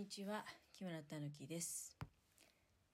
[0.00, 1.94] にちは木村たぬきです、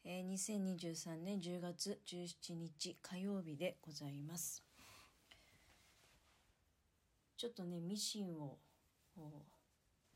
[0.04, 4.64] えー、2023年10月17日火曜日でございます。
[7.36, 8.58] ちょっとねミシンを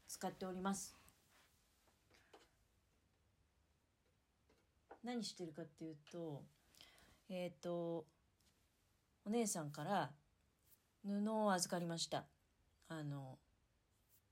[0.08, 0.96] 使っております。
[5.04, 6.42] 何してるかっていうと
[7.28, 8.04] えっ、と
[9.24, 10.10] お姉さんから
[11.06, 12.24] 布を預かりました。
[12.88, 13.38] あの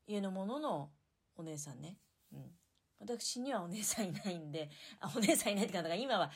[0.09, 0.91] 家のものの
[1.37, 1.99] お姉さんね、
[2.33, 2.51] うん、
[3.01, 6.31] 私にはお姉さんいないんであお姉さんいないってかだから今は、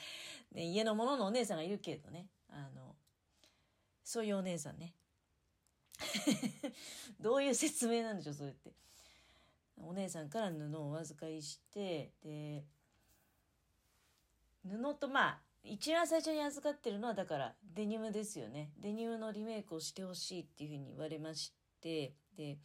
[0.52, 2.26] ね、家のもののお姉さんがいるけれどね。
[2.48, 2.94] あの
[4.04, 4.94] そういうお姉さんね。
[7.20, 8.72] どういう説明なんでしょうそれって。
[9.76, 12.64] お姉さんから布をお預かりしてで
[14.64, 18.70] 布とまあ一番最初に預かってるのはだからデニムですよね。
[18.78, 22.58] デニムのリメイクをしてほしいっていうふうに言われましてで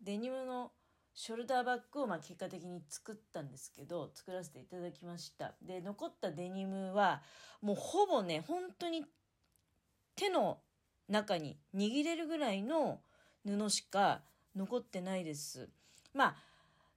[0.00, 0.72] デニムの
[1.14, 5.54] ショルダーバッグをまあ結果的に作ったんですけど作らせていただきました。
[5.62, 7.22] で残ったデニムは
[7.60, 9.04] もうほぼね本当に
[10.16, 10.58] 手の
[11.08, 13.00] 中に握れるぐらいの
[13.46, 14.22] 布しか
[14.56, 15.68] 残ってないです。
[16.14, 16.36] まあ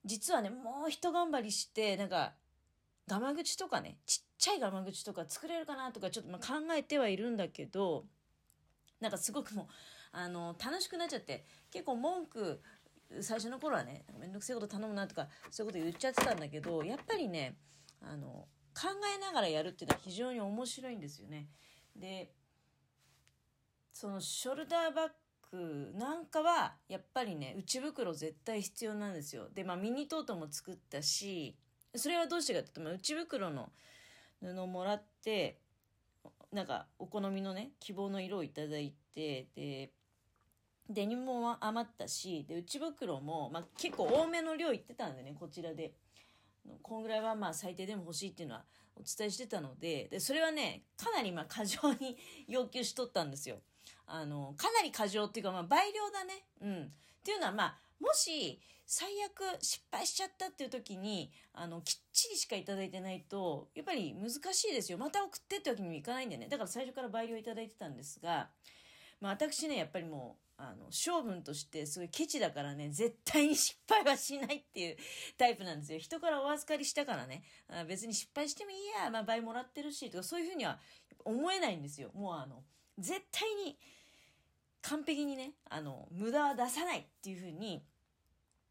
[0.06, 2.34] 実はねもう一頑張りしてなんか
[3.08, 8.06] ガマ口とかねちっちゃいガマ口とか作れるかなとかちょっとまあ考えてはいるんだけど
[9.02, 9.66] なんかすごくもう
[10.12, 12.62] あの楽しくなっちゃって結構文句
[13.22, 17.56] 最初の頃はね面倒くせえこと頼むなとかそういうこと言っちゃってたんだけどやっぱりね
[18.02, 21.48] あの考えながらやるっていうのは非常に面白いんですよね。
[21.96, 22.32] で
[23.92, 25.10] そのショルダーバッ
[25.52, 29.48] グなんかはやっぱりね内袋絶対必要なんですよ。
[29.54, 31.56] でまあミニトートも作ったし
[31.96, 33.72] それはどうしてかっていうと、ま、内袋の
[34.42, 35.60] 布もらって
[36.52, 39.92] なんかお好みのね希望の色をいただいてで
[40.90, 45.94] デニムも余ったしで内袋も、まあ、結構多めの量いってたんでねこちらで。
[46.82, 48.64] こんぐらいはまあ最低でも欲しいっていうのは
[48.96, 50.08] お伝えしてたので。
[50.10, 52.18] でそれはねかなりまあ過剰に
[52.48, 53.62] 要求しとったんですよ。
[54.08, 56.46] あのかなり過剰っていうかまあ倍量だね。
[56.62, 56.84] うん。
[56.84, 56.90] っ
[57.24, 64.98] ていうのはまあもし最悪失敗しちゃったっていう時にあのきっちりしかいただいてないとやっぱり難しいですよ。
[64.98, 66.48] また送ってってわけにもいかないんでね。
[66.48, 68.50] だから最初から倍量いただいてたんですが、
[69.20, 74.98] まあ、私ねやっぱりもうあの性分としてすごいケチだからね絶対に失敗はしないっていう
[75.38, 76.00] タイプなんですよ。
[76.00, 77.44] 人からお預かりしたからね。
[77.68, 80.80] あ別に失敗してもいいや、まあ、倍もらってるしとかそういうふうには
[81.26, 82.12] 思えないんですよ。
[82.14, 82.64] もうあの
[82.98, 83.78] 絶対に
[84.82, 87.84] 完璧にねあの無駄は出さないっていうふうに。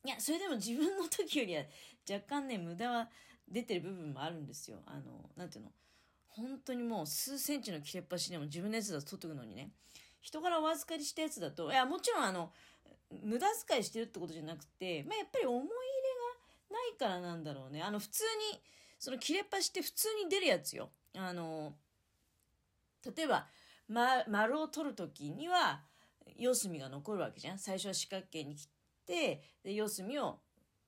[0.07, 1.65] いやそれでも自分の時よりは
[2.11, 3.09] 若干ね無駄は
[3.49, 4.79] 出てる部分もあるんですよ。
[4.87, 5.73] あのなんていうの？
[6.29, 9.71] 本当にもう数センチの切れっ端でも自分のやつだと取ってくのにね。
[10.25, 12.51] 人からお預かりしたやつだといやもちろんあの
[13.23, 15.75] 無駄遣いしてるってことじゃなくて、まあ、やっぱり思い入れ
[16.71, 17.83] がないからなんだろうね。
[17.83, 18.59] あの普通に
[18.99, 20.89] その切れっ端って普通に出るやつよ。
[21.15, 21.75] あの
[23.15, 23.47] 例えば、
[23.87, 25.83] ま、丸を取る時には
[26.37, 27.59] 四隅が残るわけじゃん。
[27.59, 28.69] 最初は四角形に切っ
[29.07, 30.39] てで四隅を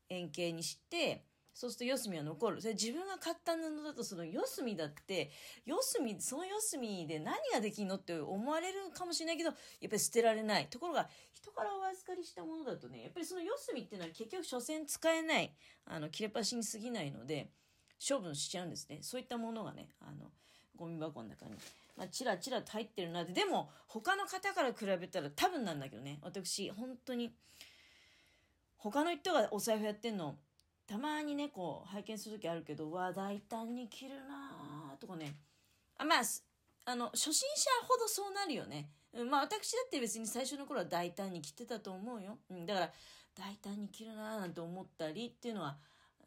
[0.08, 1.22] 円形にして
[1.56, 2.60] そうすると四隅は残る。
[2.60, 5.30] それ自分が買った布だとその四隅だって
[5.64, 9.56] 四隅その四隅で何ができんのって思われるかもしれないけどやっ
[9.88, 10.66] ぱり捨てられない。
[10.66, 15.50] ところが人からお預かりしたものだとねやっぱりその四隅っていうのは結局所詮使えない。
[15.86, 17.48] あの切れ端に過ぎないので
[18.06, 18.98] 処分しちゃうんですね。
[19.00, 20.30] そういったものがねあの
[20.76, 21.52] ゴミ箱の中に、
[21.96, 23.32] まあ、チラチラと入ってるなって。
[23.32, 26.18] でも他の方から比べたら多分なんだけどね。
[26.20, 27.34] 私本当に
[28.76, 30.36] 他の人がお財布やってんの
[30.86, 35.34] たまにねこう拝見する時あるけどわ大胆に着るなとかね。
[35.98, 36.22] あまあ
[36.88, 42.92] あの初心者ほどそうなるよね、うん、まあ私だって別に最初の頃は大胆に着てたと思うよ、うん、だから
[43.36, 45.76] 大胆に着るななんて思ったりっていうのは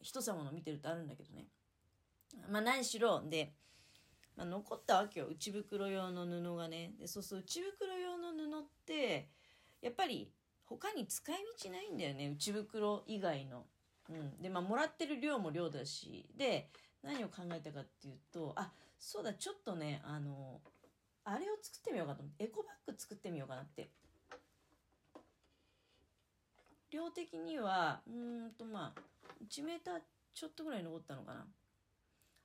[0.01, 1.45] 人様の見てるとあるんだけどね。
[2.49, 3.53] まあ何しろで、
[4.35, 6.91] まあ、残ったわけよ内袋用の布がね。
[6.99, 9.29] でそうそう内袋用の布って
[9.81, 10.31] やっぱり
[10.65, 13.65] 他に使い道ないんだよね内袋以外の。
[14.09, 16.69] うん、でまあもらってる量も量だしで
[17.03, 20.61] 何を考えたかっていうとあそうだちょっとねあの
[21.23, 23.89] あれを作ってみようかと思ってエコバッグ作ってみようかなって。
[26.91, 28.11] 量的にはう
[28.47, 29.01] んとまあ
[29.43, 29.99] 1メーター
[30.33, 31.45] ちょっとぐらい残ったのかな。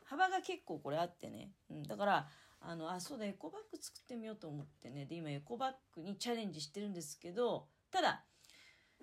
[0.04, 2.28] 幅が結構これあってね、うん、だから
[2.60, 5.06] あのあそうだエコバッグ作ってみようと思ってね。
[5.06, 8.24] で今エコバッグにチャレンジしてるんですけどただ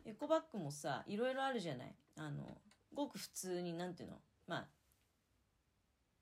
[0.05, 1.95] エコバッグもさいろいろあるじゃない。
[2.17, 2.57] あの
[2.93, 4.17] ごく普通になんていうの？
[4.47, 4.67] まあ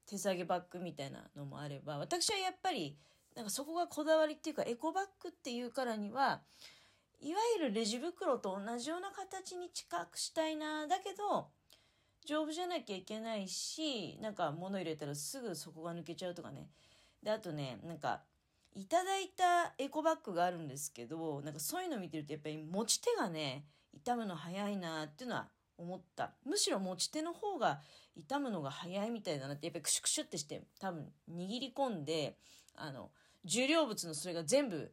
[0.05, 2.97] 手提げバッグみたいなのもあれば私はやっぱり
[3.35, 6.41] なんかそこがこだわりっていうかエコバッグっていうからには
[7.21, 11.47] いわゆるレジ袋と同じような形に近くしたいなだけど
[12.25, 16.67] 丈夫じゃなきゃいけないし、なんか物入れたらすぐ底が抜けちゃうとかね。
[17.23, 18.21] で、あとね、なんか、
[18.75, 25.47] いただいたエコバッグがあるんですけど、なんかそういうの見てるとやっぱり持ち手がね、痛むの早いなっていうのは
[25.79, 26.33] 思った。
[26.45, 27.79] むしろ持ち手の方が
[28.15, 32.37] 痛むのが早いみたいだなって、やっぱりクシュクシュってして多分握り込んで、
[32.75, 33.09] あの、
[33.45, 34.91] 重量物のそれが全部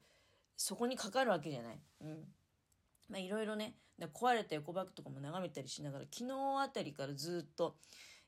[0.57, 1.81] そこにかかるわけじゃない。
[2.01, 2.25] うん。
[3.09, 3.75] まあいろいろね、
[4.15, 7.77] 壊れたエコバッグとかも眺めたりしながら、昨日あたりからずっと、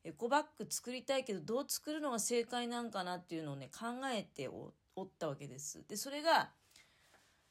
[0.04, 4.72] エコバッグ作りたいけど、どう作るのが正解なんかなっていうのをね、考えてお
[5.02, 5.84] ったわけです。
[5.87, 6.50] で、それが、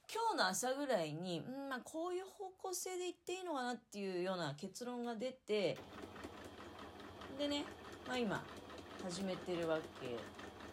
[0.09, 5.77] 今日の朝ぐらいに、うん、まあこういう方向性でいっていいのかなっていうような結論が出て、
[7.37, 7.65] でね、
[8.07, 8.43] まあ今、
[9.03, 10.17] 始めてるわけ。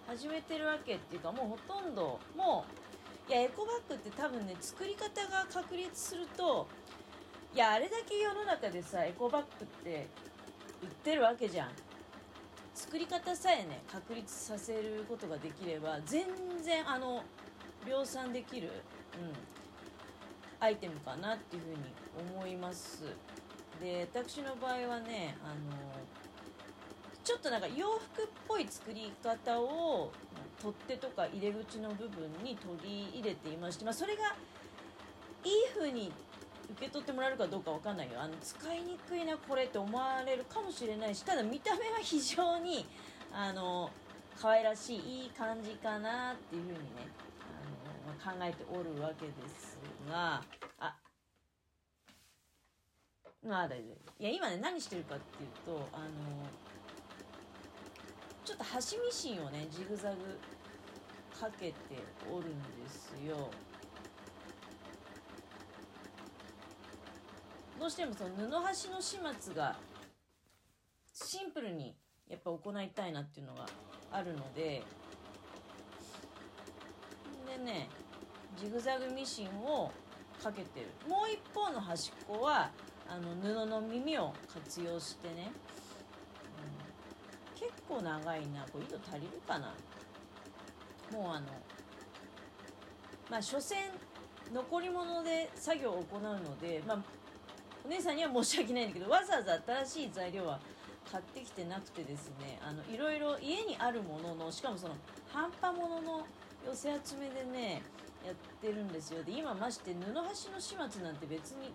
[0.06, 2.64] 始めてるわけっていうか、もうほとんど、も
[3.28, 6.68] う、いや、エコバッグって多分ね、作り方が確立すると、
[7.54, 10.06] いや、あれだけ世の中でさ、エコバッグって
[10.82, 11.70] 売ってるわけじゃん。
[12.74, 16.26] 作り方さえね、確立させることができれば、全
[16.62, 17.22] 然、あの、
[17.88, 18.70] 量産できる、
[20.60, 21.76] アイテムかなっていうふうに
[22.36, 23.04] 思います。
[23.80, 25.54] で、私の場合はね、あの、
[27.22, 30.12] ちょっとなんか洋服っぽい作り方を
[30.60, 34.22] 取っ手とか入れ口の部分に取り入れていまして、まあ、それが
[35.42, 36.12] いい風に
[36.72, 42.86] 受け取ってもらえるかどうかわかんないよあの使いにくいなこれって思われるかもしれないしただ見た目は非常に
[43.32, 43.90] あの
[44.40, 46.86] 可愛らしいいい感じかなっていう風にね、
[48.14, 49.78] 考えておるわけです
[50.08, 50.42] が。
[50.78, 50.96] あ。
[53.46, 54.22] まあ大丈夫。
[54.22, 56.06] いや今ね何してるかっていうとあの
[58.44, 60.16] ちょっと端ミシンをねジグザグ
[61.38, 61.74] かけて
[62.30, 63.50] おるんですよ。
[67.78, 69.76] どうしてもその布端の始末が
[71.12, 71.94] シンプルに
[72.28, 73.66] やっぱ行いたいなっていうのが
[74.10, 74.82] あるので。
[77.46, 77.88] でね
[78.56, 79.90] ジグザグミシンを
[80.42, 80.86] かけてる。
[81.08, 82.70] もう一方の端っこは
[83.08, 85.52] あの布の耳を活用してね、
[87.54, 88.66] うん、結構長いな。
[88.72, 89.74] これ糸足りるかな？
[91.12, 91.46] もうあの
[93.30, 93.78] まあ所詮
[94.52, 96.98] 残り物で作業を行うので、まあ、
[97.84, 100.60] お姉さんには申し訳ないんだけどわざわざ新しい材料は
[101.10, 104.94] 買ってきてなくてですねあのいろいろ家にあるもののしかもその
[105.32, 106.26] 半端ものの
[106.66, 107.82] 寄せ集めでね
[108.24, 109.22] やってるんですよ。
[109.22, 111.74] で今まして布端の始末なんて別に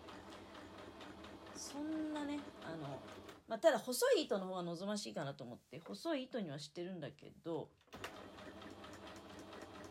[1.55, 2.99] そんなねあの、
[3.47, 7.67] まあ、ただ細い糸の方が望ましいかなと思って細い糸にはしてるんだけど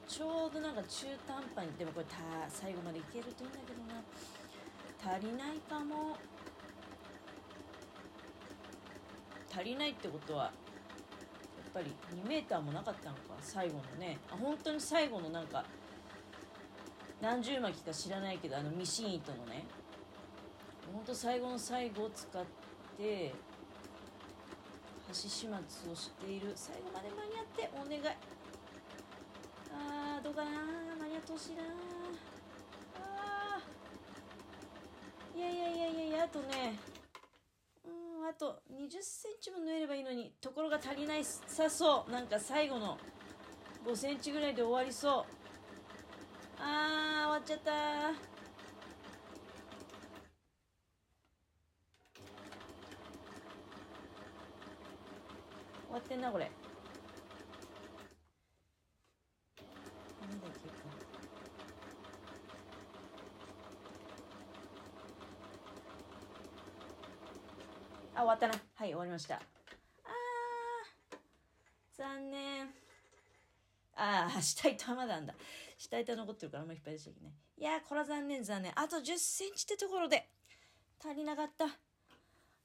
[0.09, 2.17] ちょうどなんか中途半端にでもこれた
[2.49, 4.03] 最後までいけるといいんだけどな。
[5.01, 6.17] 足りないかも。
[9.55, 10.53] 足りないってことはやっ
[11.73, 11.95] ぱり
[12.25, 14.19] 2メーターもなかったのか最後のね。
[14.31, 15.65] あ本当に最後のなんか
[17.21, 19.65] 何十巻か知らないけどあのミシン糸のね。
[20.93, 22.45] ほんと最後の最後を使っ
[22.97, 23.35] て
[25.09, 26.53] 端始末をしている。
[26.55, 28.17] 最後まで間に合ってお願い。
[29.73, 30.51] あーどうかな
[31.01, 31.63] 間に合ってほしいな
[32.97, 33.61] あ
[35.37, 36.79] いやいやいやいやいやあとね。
[37.85, 41.25] うんあと2 0センチも縫えればいいのにところが足りない。
[41.25, 42.11] さそう。
[42.13, 42.99] なんか最後の
[43.87, 45.38] 5センチぐらいで終わりそう。
[46.61, 47.71] あー終わっちゃった
[55.87, 56.51] 終わってんなこれ
[68.19, 68.55] あ、終わったな。
[68.75, 69.37] はい、終わりました。
[69.37, 71.17] あー、
[71.97, 72.88] 残念。
[73.99, 75.35] あー、下板まだあんだ。
[75.77, 77.33] 下板残ってるからあんまり引っ張り出しちゃいけない。
[77.59, 78.73] いやー、これは残念残念。
[78.79, 80.29] あと10センチってところで
[81.05, 81.67] 足りなかった。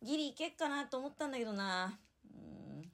[0.01, 1.97] ギリいけっかなと思ったんだけどな。
[2.25, 2.91] うん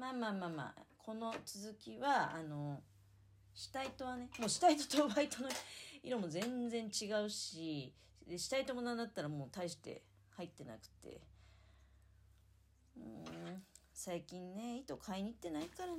[0.00, 2.82] まあまあまあまあ、この続きは、あの、
[3.54, 5.48] 下糸はね、もう下糸と上糸の
[6.02, 7.94] 色も全然違うし、
[8.26, 10.02] で下糸もなんだったらもう大して
[10.36, 11.20] 入ってなくて
[14.04, 15.96] 最近ね糸買いに行ってないからね。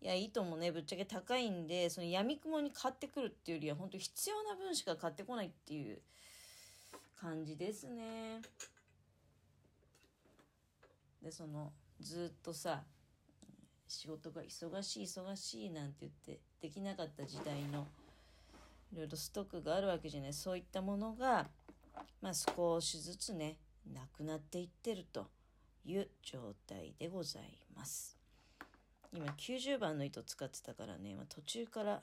[0.00, 6.00] いや糸もねぶっちゃけ高いんでそのやみくもに買ってくるっていうよりは本当必要な分しか買ってこないっていう
[7.20, 8.42] 感じですね。
[11.22, 11.70] でその
[12.00, 12.82] ずっとさ
[13.86, 17.86] 仕事が忙しい忙しいなんて言ってできなかった時代の
[18.92, 20.32] いろいろストックがあるわけじゃない。
[20.32, 21.46] そういったものが
[22.20, 23.56] まあ少しずつね、
[23.94, 25.28] なくなっていってると。
[25.84, 28.16] いう状態でございます。
[29.12, 32.02] 今90番の糸使ってたからね、まあ、途中から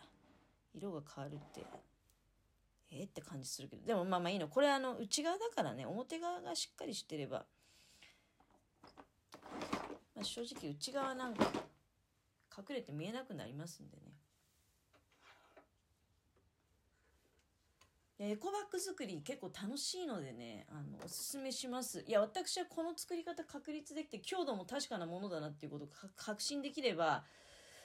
[0.74, 1.66] 色が変わるって
[2.92, 3.86] えー、って感じするけど。
[3.86, 4.48] でもまあまあいいの。
[4.48, 7.46] これあの内側だからね表側がしっかりしてれば、
[10.16, 11.46] まあ、正直内側なんか
[12.58, 14.14] 隠れて見えなくなりますんでね。
[18.22, 22.04] エコバッグ作り結構楽しいのでね、あの、おすすめします。
[22.06, 27.24] いや、私はこの作り方確立できて、強度も確かなものだなっていうことを確信できれば、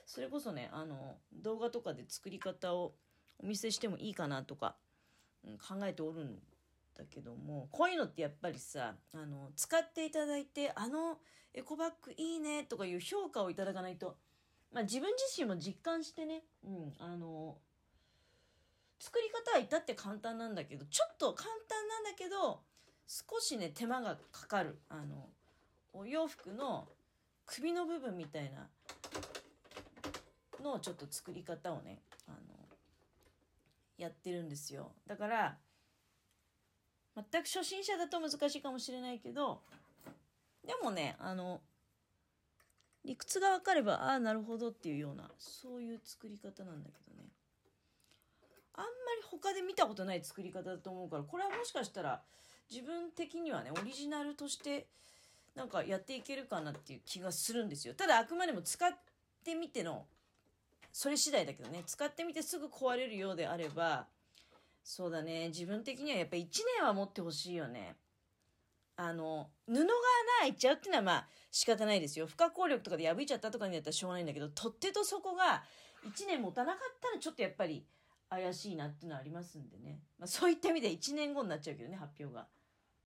[0.06, 2.94] それこそね、あの、動画とかで作り方を
[3.38, 4.74] お見せしてもいいかなとか、
[5.46, 6.38] うん、考えておるん
[6.96, 11.18] だけども、こういうのってやっぱりさ、あの、使っていただいて、あの
[11.52, 14.16] エコバッグいいねとかいう評価をいただかないと、
[14.72, 17.58] まあ自分自身も実感してね、うん、あの、
[18.98, 22.60] 作り方は至って簡単なんだけどちょっと簡単なんだけど
[23.06, 24.78] 少しね手間がかかる。
[24.88, 25.28] あの
[25.92, 26.88] お洋服の
[27.46, 28.68] 首の部分みたいな
[30.62, 32.36] のちょっと作り方をねあの
[33.96, 34.92] やってるんですよ。
[35.06, 35.56] だから
[37.14, 39.60] 全く初心者だと難しいかもしれないけど
[40.66, 41.60] でもねあの
[43.04, 47.28] 理屈が分かればああなるほどっていうようなそういう作り方なんだけどね。
[48.74, 52.22] あんまり他で見たことない作り方だと思うからこれはもしかしたら
[52.70, 54.86] 自分的にはねオリジナルとして
[55.54, 57.94] なんかやっていけるかなっていう気がするんですよ。
[57.94, 58.90] ただあくまでも使っ
[59.44, 60.04] てみての
[60.92, 61.82] それ次第だけどね。
[61.86, 64.06] 使ってみてすぐ壊れるようであれば
[64.82, 65.48] そうだね。
[65.48, 66.46] 自分的にはやっぱ1
[66.78, 67.94] 年は持ってほしいよね。
[68.96, 69.88] あの布が穴
[70.40, 72.26] 開いちゃうっていうのはまあ仕方ないですよ。
[72.26, 75.62] 不可抗力とかで破いちゃったとかになったらしょうがないんだけど取っ手と底が
[76.04, 77.84] 1年持たなかったらちょっとやっぱり
[78.34, 82.46] 怪しいなっていうのはありますんでね、まあ、そういった意味で1年後になっちゃうけどね発表が。